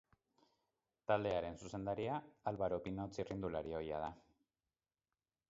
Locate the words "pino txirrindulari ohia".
2.87-4.01